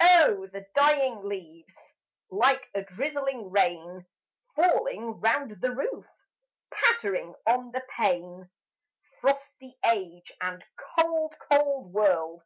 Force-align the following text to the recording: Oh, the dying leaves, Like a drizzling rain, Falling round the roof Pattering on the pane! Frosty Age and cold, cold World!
Oh, 0.00 0.46
the 0.50 0.64
dying 0.74 1.22
leaves, 1.22 1.92
Like 2.30 2.70
a 2.74 2.80
drizzling 2.80 3.50
rain, 3.50 4.06
Falling 4.56 5.20
round 5.20 5.58
the 5.60 5.70
roof 5.70 6.06
Pattering 6.70 7.34
on 7.46 7.72
the 7.72 7.84
pane! 7.94 8.48
Frosty 9.20 9.76
Age 9.84 10.32
and 10.40 10.64
cold, 10.96 11.36
cold 11.50 11.92
World! 11.92 12.42